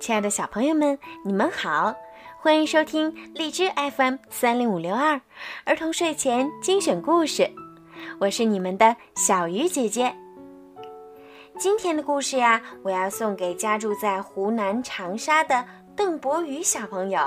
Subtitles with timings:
[0.00, 1.94] 亲爱的小朋友们，你们好，
[2.38, 5.20] 欢迎收听荔枝 FM 三零五六二
[5.64, 7.50] 儿童睡前精选故事，
[8.18, 10.16] 我是你们的小鱼姐姐。
[11.58, 17.20] 今天的故事呀，我要送给家住在湖南长沙的邓博宇小朋友。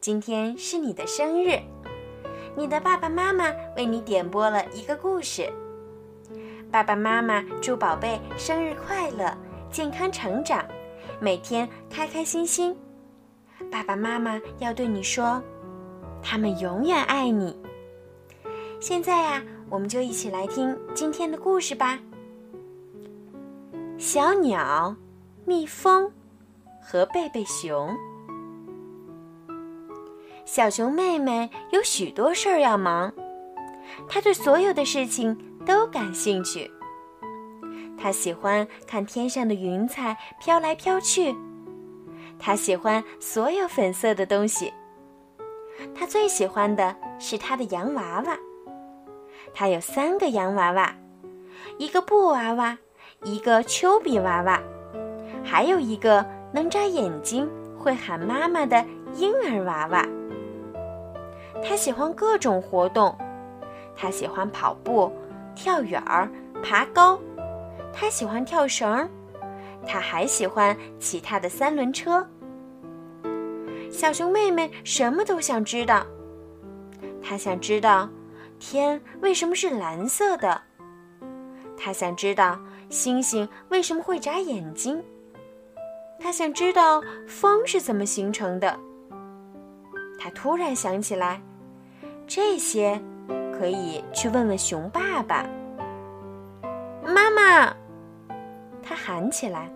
[0.00, 1.60] 今天是你的生日，
[2.56, 5.48] 你的爸爸妈妈为你点播了一个故事。
[6.72, 9.32] 爸爸妈妈祝宝贝生日快乐，
[9.70, 10.66] 健康成长。
[11.20, 12.76] 每天开开心心，
[13.70, 15.42] 爸爸妈妈要对你说，
[16.22, 17.56] 他们永远爱你。
[18.80, 21.98] 现在呀，我们就一起来听今天的故事吧。
[23.98, 24.94] 小鸟、
[25.44, 26.10] 蜜蜂
[26.80, 27.96] 和贝贝熊。
[30.44, 33.12] 小熊妹妹有许多事儿要忙，
[34.08, 36.70] 她对所有的事情都感兴趣。
[38.00, 41.34] 他喜欢看天上的云彩飘来飘去，
[42.38, 44.72] 他喜欢所有粉色的东西。
[45.94, 48.38] 他最喜欢的是他的洋娃娃。
[49.52, 50.94] 他有三个洋娃娃，
[51.78, 52.78] 一个布娃娃，
[53.24, 54.62] 一个丘比娃娃，
[55.42, 60.06] 还有一个能眨眼睛、会喊妈妈的婴儿娃娃。
[61.64, 63.16] 他喜欢各种活动，
[63.96, 65.10] 他喜欢跑步、
[65.56, 66.30] 跳远儿、
[66.62, 67.18] 爬高。
[68.00, 69.10] 他喜欢跳绳，
[69.84, 72.24] 他还喜欢骑他的三轮车。
[73.90, 76.06] 小熊妹妹什么都想知道。
[77.20, 78.08] 她想知道
[78.60, 80.62] 天为什么是蓝色的，
[81.76, 82.56] 她想知道
[82.88, 85.02] 星星为什么会眨眼睛，
[86.20, 88.78] 她想知道风是怎么形成的。
[90.20, 91.42] 她突然想起来，
[92.28, 92.98] 这些
[93.58, 95.44] 可以去问问熊爸爸。
[97.04, 97.74] 妈妈。
[98.88, 99.70] 他喊起来：“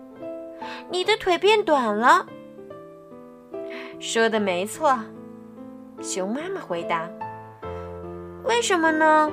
[0.89, 2.25] 你的腿变短了。”
[4.01, 4.99] 说的没错，
[6.01, 7.07] 熊妈妈回答
[8.43, 9.31] ：“为什么呢？”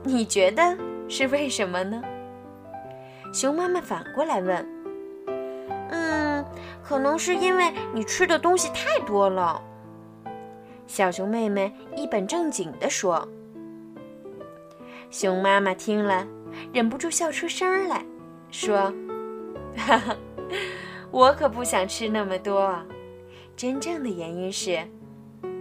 [0.05, 0.77] 你觉得
[1.09, 2.03] 是为什么呢？”
[3.33, 4.69] 熊妈妈反过来问
[5.89, 6.45] ：“嗯，
[6.85, 9.63] 可能是因为你吃的东西太多了。”
[10.87, 13.27] 小熊妹妹一本正经地说。
[15.13, 16.27] 熊妈妈听了，
[16.73, 18.03] 忍不住笑出声来，
[18.51, 18.91] 说
[19.77, 20.17] ：“哈哈，
[21.11, 22.75] 我可不想吃那么多。
[23.55, 24.81] 真正的原因是，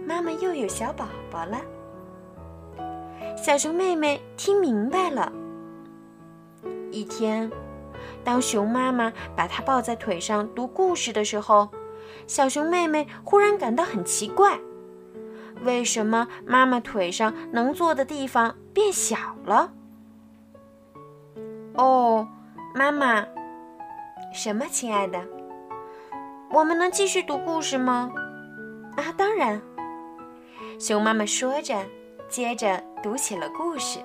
[0.06, 1.60] 妈妈又有小宝宝了。”
[3.36, 5.30] 小熊妹妹听明白了。
[6.90, 7.52] 一天，
[8.24, 11.68] 当熊妈妈把她抱在腿上读故事的时候，
[12.26, 14.58] 小熊妹妹忽然感到很奇怪。
[15.62, 19.72] 为什么妈妈腿上能坐的地方变小了？
[21.74, 22.28] 哦，
[22.74, 23.24] 妈妈，
[24.32, 25.20] 什么，亲爱的？
[26.50, 28.12] 我们能继续读故事吗？
[28.96, 29.60] 啊，当然。
[30.78, 31.74] 熊妈妈说着，
[32.28, 34.00] 接着读起了故事。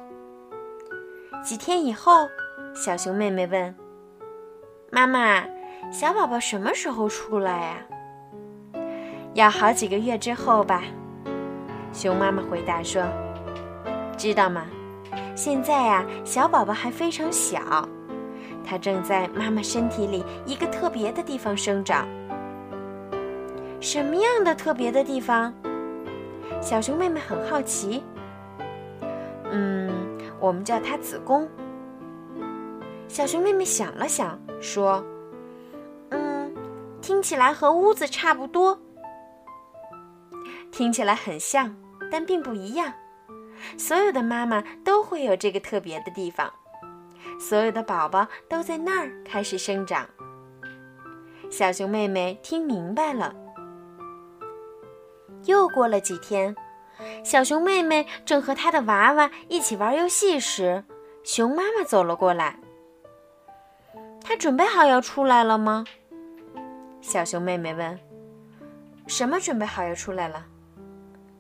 [1.44, 2.28] 几天以后，
[2.74, 3.76] 小熊妹妹问
[4.92, 5.44] ：“妈妈，
[5.92, 7.78] 小宝宝什么时候出来呀？”
[9.34, 10.84] 要好几个月之后吧。
[11.94, 13.04] 熊妈妈回答说
[14.18, 14.66] ：“知道吗？
[15.36, 17.88] 现在呀，小宝宝还非常小，
[18.64, 22.08] 他正在妈妈身体里一个特别的地方生长。
[23.80, 25.54] 什么样的特别的地方？”
[26.62, 28.04] 小熊妹妹很好奇。
[29.52, 29.92] “嗯，
[30.40, 31.48] 我们叫它子宫。”
[33.08, 35.04] 小熊妹妹想了想说
[36.10, 36.54] ：“嗯，
[37.02, 38.80] 听起来和屋子差不多，
[40.72, 41.76] 听起来很像。”
[42.10, 42.94] 但并不一样，
[43.78, 46.50] 所有的妈妈都会有这个特别的地方，
[47.38, 50.08] 所有的宝宝都在那儿开始生长。
[51.50, 53.36] 小熊妹妹听明白了。
[55.44, 56.56] 又过了几天，
[57.26, 60.86] 小熊妹妹正和她的娃娃一起玩游戏时，
[61.26, 62.58] 熊妈妈走了过来。
[64.24, 65.84] 她准备好要出来了吗？
[67.02, 68.00] 小熊妹妹问。
[69.08, 70.46] 什么准备好要出来了？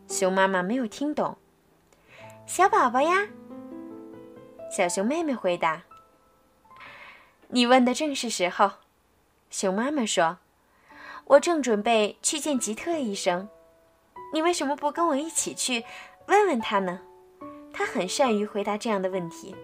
[0.07, 1.37] 熊妈妈没有听懂。
[2.45, 3.27] 小宝宝呀，
[4.71, 5.83] 小熊妹妹回答
[7.49, 8.71] ：“你问的正是时候。”
[9.51, 10.37] 熊妈妈说
[11.25, 13.49] ：“我正准备去见吉特医生，
[14.33, 15.83] 你为什么不跟我一起去
[16.27, 17.01] 问问他呢？
[17.73, 19.55] 他很善于回答这样的问题。”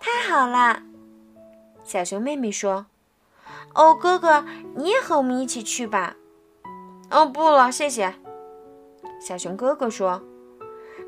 [0.00, 0.82] 太好了，
[1.84, 2.86] 小熊妹妹说
[3.74, 4.44] ：“哦，哥哥，
[4.74, 6.16] 你也和我们一起去吧。”
[7.10, 8.14] 哦，不了，谢谢。
[9.26, 10.22] 小熊哥哥说：“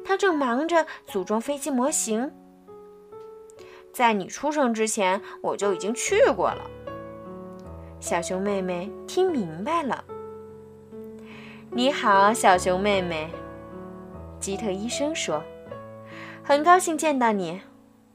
[0.05, 2.32] 他正忙着组装飞机模型。
[3.93, 6.69] 在你出生之前，我就已经去过了。
[8.00, 10.05] 小熊妹妹听明白了。
[11.70, 13.31] 你好，小熊妹妹。
[14.41, 15.41] 吉特医生说
[16.43, 17.61] ：“很高兴见到你。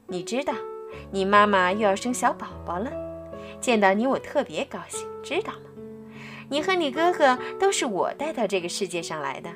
[0.08, 0.52] 你知道，
[1.10, 2.92] 你妈妈又要生小宝宝了。
[3.58, 5.60] 见到你，我特别高兴，知道吗？
[6.50, 9.48] 你和你哥哥都是我带到这个世界上来的。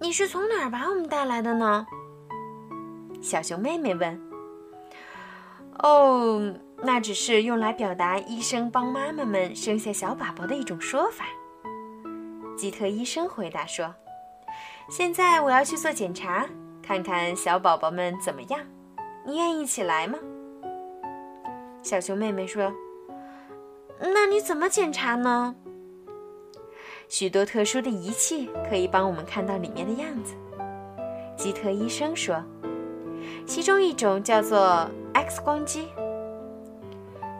[0.00, 1.86] 你是从哪儿把我们带来的呢？”
[3.20, 4.20] 小熊妹妹问。
[5.82, 11.24] “哦。”那只是用来表达医生帮妈妈们生下小宝宝的一种说法。
[12.56, 13.92] 吉特医生回答说
[14.88, 16.48] ：“现在我要去做检查，
[16.80, 18.60] 看看小宝宝们怎么样。
[19.26, 20.20] 你愿意一起来吗？”
[21.82, 22.72] 小熊妹妹说
[23.98, 25.56] ：“那你怎么检查呢？”
[27.08, 30.34] 许多特殊的仪器可以帮我们看到里面的样子。
[31.36, 32.44] 吉特医生说
[33.46, 35.88] ：“其中一种叫做 X 光机。”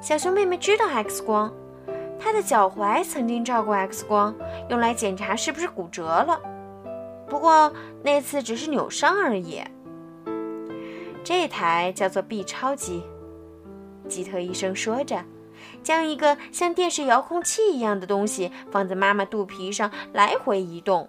[0.01, 1.53] 小熊妹妹知道 X 光，
[2.19, 4.35] 她的脚踝曾经照过 X 光，
[4.71, 6.41] 用来检查是不是骨折了。
[7.29, 7.71] 不过
[8.03, 9.63] 那次只是扭伤而已。
[11.23, 13.03] 这台叫做 B 超机，
[14.09, 15.23] 吉特医生说着，
[15.83, 21.09] 将一个像电视遥控器一样的东西放在妈妈肚皮上来回移动。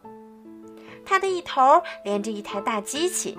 [1.06, 3.38] 它的一头连着一台大机器，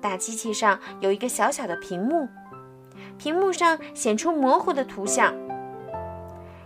[0.00, 2.28] 大机器上有一个小小的屏幕。
[3.18, 5.32] 屏幕上显出模糊的图像，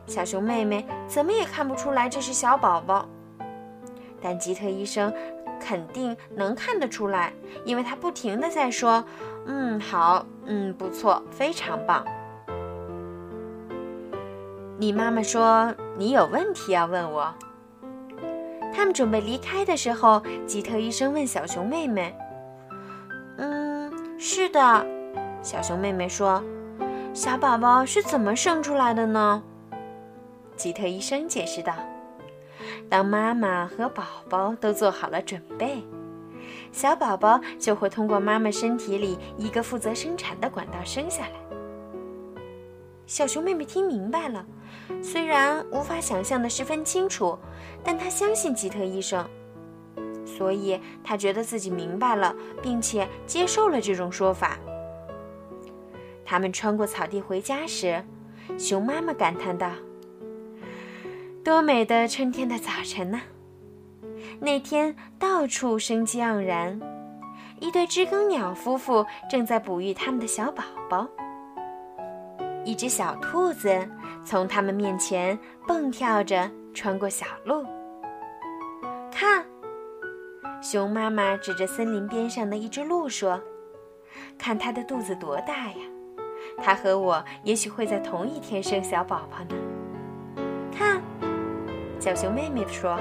[0.06, 3.06] 小熊妹妹怎么也看不出来这是小宝宝，
[4.22, 5.12] 但吉特医生
[5.60, 7.32] 肯定能看得出来，
[7.64, 9.04] 因为他不停的在说
[9.46, 12.04] ：“嗯，好，嗯，不错，非常棒。”
[14.78, 17.32] 你妈妈说你有问题要问我。
[18.74, 22.14] 他们准备离开的时候，吉特医生问小熊妹妹
[23.38, 24.86] ：“嗯，是的。”
[25.40, 26.44] 小熊妹妹说
[27.14, 29.42] ：“小宝宝是怎么生出来的呢？”
[30.56, 31.72] 吉特医生解释道
[32.90, 35.82] ：“当妈妈和宝宝都做好了准备，
[36.70, 41.32] 小宝宝就会通过妈妈身体里一个负责生产的管道生下来。”
[43.06, 44.44] 小熊妹妹听明白了，
[45.02, 47.38] 虽然无法想象的十分清楚，
[47.84, 49.28] 但他相信吉特医生，
[50.24, 54.58] 所以他觉得自己明白了，并且接受了这种说法。
[56.24, 58.04] 他们穿过草地回家时，
[58.58, 59.70] 熊妈妈感叹道
[61.44, 63.20] ：“多美的春天的早晨呢！
[64.40, 66.80] 那天到处生机盎然，
[67.60, 71.08] 一对知更鸟夫妇正在哺育他们的小宝宝。
[72.64, 73.88] 一只小兔子
[74.26, 75.38] 从他们面前
[75.68, 77.64] 蹦跳着穿过小路。
[79.12, 79.44] 看，
[80.60, 83.40] 熊妈妈指着森林边上的一只鹿说
[84.36, 85.76] ：‘看它的肚子多大呀！’”
[86.60, 89.54] 它和我也许会在同一天生小宝宝呢。
[90.76, 91.00] 看，
[92.00, 92.98] 小熊妹妹说：“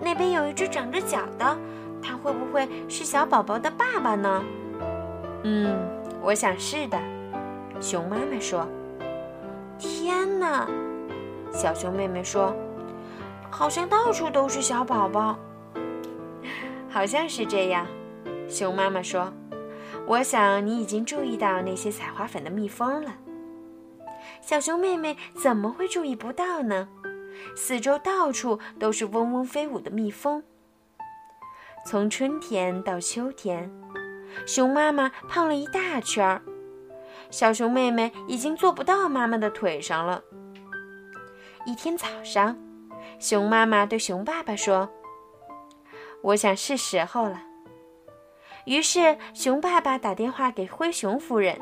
[0.00, 1.56] 那边有一只长着脚的，
[2.02, 4.42] 它会不会是小宝宝的爸爸呢？”
[5.44, 5.78] 嗯，
[6.22, 6.98] 我想是的。
[7.80, 8.66] 熊妈妈说
[9.78, 10.68] ：“天哪！”
[11.52, 12.54] 小熊妹妹说
[13.50, 15.38] ：“好像到处都是小宝宝。
[16.90, 17.86] ”好像是这样，
[18.48, 19.32] 熊妈妈说。
[20.06, 23.12] 我想你已经注意到那些采花粉的蜜蜂了。
[24.40, 26.88] 小熊妹妹怎么会注意不到呢？
[27.54, 30.42] 四周到处都是嗡嗡飞舞的蜜蜂。
[31.86, 33.70] 从春天到秋天，
[34.46, 36.42] 熊妈妈胖了一大圈儿，
[37.30, 40.22] 小熊妹妹已经坐不到妈妈的腿上了。
[41.66, 42.56] 一天早上，
[43.18, 44.88] 熊妈妈对熊爸爸说
[46.22, 47.42] ：“我想是时候了。”
[48.64, 51.58] 于是，熊爸爸打电话给灰熊夫人，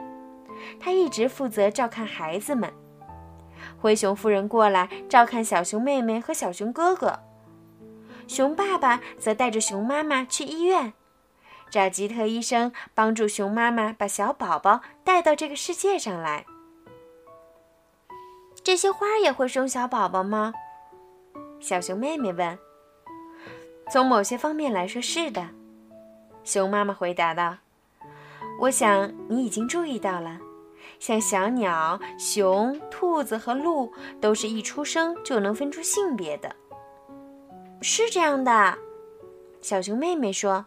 [0.80, 2.72] 他一直负责照看孩子们。
[3.78, 7.18] 灰熊夫人过来照看小熊妹妹和小熊哥哥，
[8.26, 10.92] 熊爸爸则带着熊妈妈去医院，
[11.70, 16.46] 找吉特医生帮助熊妈妈把小宝宝带到这个世界上来。
[18.62, 20.52] 这些花也会生小宝宝吗？
[21.60, 22.58] 小熊妹妹问。
[23.90, 25.46] 从某些方面来说，是的。
[26.42, 27.56] 熊妈妈回答道
[28.60, 30.38] ：“我想你已经注意到了，
[30.98, 36.54] 像小鸟、熊、兔子和鹿，都是一出生就能分出性别的。
[37.80, 38.76] 是这样的。”
[39.62, 40.66] 小熊妹妹说：“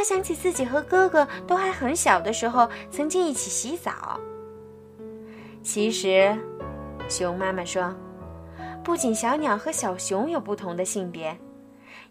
[0.00, 4.18] 他想起自己和哥哥都还很小的时候，曾经一起洗澡。”
[5.62, 6.34] 其实，
[7.06, 7.94] 熊妈妈说，
[8.82, 11.36] 不仅小鸟和小熊有不同的性别。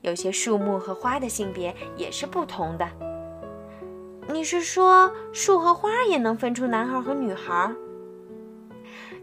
[0.02, 2.88] 有些树木和花的性别也是不同的。
[4.28, 7.74] 你是说树和花也能分出男孩和女孩？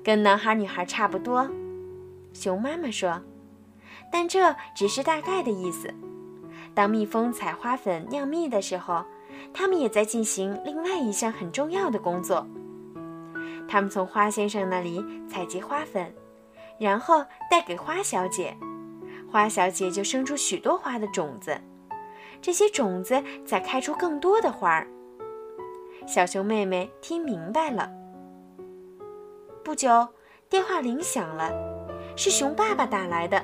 [0.02, 1.48] 跟男孩女孩差不多，
[2.32, 3.22] 熊妈妈说。
[4.10, 5.88] 但这只是大概的意思。
[6.76, 9.02] 当蜜蜂采花粉酿蜜的时候，
[9.54, 12.46] 它们也在进行另外一项很重要的工作。
[13.66, 16.14] 它们从花先生那里采集花粉，
[16.78, 18.54] 然后带给花小姐，
[19.32, 21.58] 花小姐就生出许多花的种子，
[22.42, 24.86] 这些种子再开出更多的花儿。
[26.06, 27.90] 小熊妹妹听明白了。
[29.64, 30.06] 不久，
[30.50, 31.50] 电话铃响了，
[32.16, 33.42] 是熊爸爸打来的。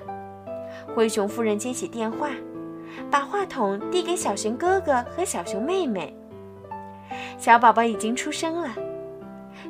[0.95, 2.29] 灰熊夫人接起电话，
[3.11, 6.17] 把话筒递给小熊哥哥和小熊妹妹。
[7.39, 8.69] 小宝宝已经出生了，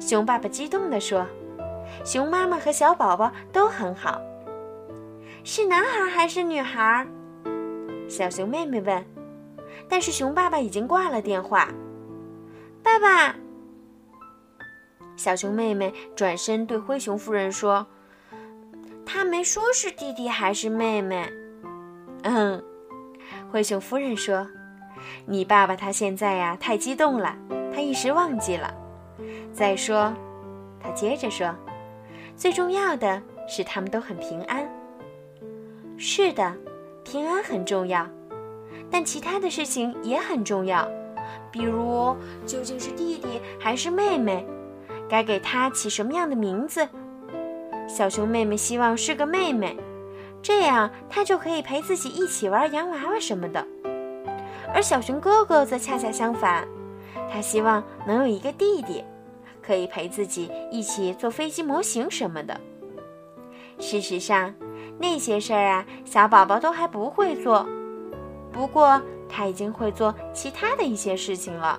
[0.00, 1.26] 熊爸爸激动地说
[2.04, 4.20] ：“熊妈妈和小宝宝都很好。
[5.44, 7.06] 是男孩还是女孩？”
[8.08, 9.04] 小熊妹妹问。
[9.88, 11.68] 但是熊爸爸已经挂了电话。
[12.82, 13.34] 爸爸，
[15.16, 17.86] 小熊妹妹转身对灰熊夫人说。
[19.04, 21.28] 他没说是弟弟还是妹妹。
[22.22, 22.62] 嗯，
[23.52, 24.48] 灰熊夫人说
[25.28, 27.36] ：“你爸爸他现在呀太激动了，
[27.70, 28.72] 他一时忘记了。
[29.52, 30.10] 再说，
[30.80, 31.54] 他接着说，
[32.34, 34.66] 最重要的是他们都很平安。
[35.98, 36.50] 是的，
[37.04, 38.08] 平安很重要，
[38.90, 40.88] 但其他的事情也很重要，
[41.50, 42.16] 比如
[42.46, 44.46] 究竟是弟弟还是妹妹，
[45.10, 46.88] 该给他起什么样的名字。”
[47.86, 49.76] 小熊妹妹希望是个妹妹，
[50.42, 53.64] 这样他就可以陪自己一起玩洋娃娃什么的。
[54.74, 56.66] 而小熊哥哥则恰恰相反，
[57.30, 59.04] 他希望能有一个弟弟，
[59.62, 62.60] 可以陪自己一起做飞机模型什么的。
[63.78, 64.52] 事实上，
[64.98, 67.66] 那些事儿啊，小宝宝都还不会做。
[68.50, 71.78] 不过他已经会做其他的一些事情了。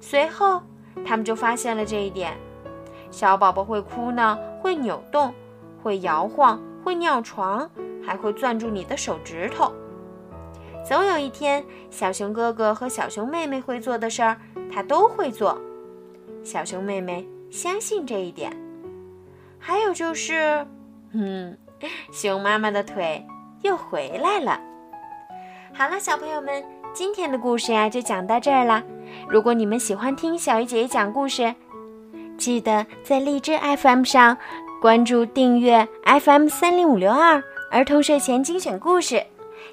[0.00, 0.62] 随后，
[1.04, 2.36] 他们就发现了这一点。
[3.10, 5.32] 小宝宝会哭呢，会扭动，
[5.82, 7.68] 会摇晃，会尿床，
[8.04, 9.72] 还会攥住你的手指头。
[10.86, 14.36] 总有一天，小熊哥哥和小熊妹妹会做的事儿，
[14.72, 15.60] 他都会做。
[16.42, 18.50] 小熊妹妹相信这一点。
[19.58, 20.66] 还有就是，
[21.12, 21.58] 嗯，
[22.12, 23.26] 熊妈妈的腿
[23.62, 24.58] 又回来了。
[25.74, 28.82] 好了，小朋友们，今天的故事呀就讲到这儿了。
[29.28, 31.54] 如果你们喜欢听小鱼姐姐讲故事，
[32.38, 34.38] 记得在荔枝 FM 上
[34.80, 39.24] 关注订阅 FM 三零五六二儿童睡前精选故事，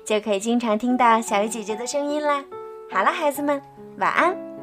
[0.03, 2.43] 就可以经常听到小鱼姐姐的声音啦。
[2.91, 3.61] 好了，孩子们，
[3.99, 4.54] 晚安。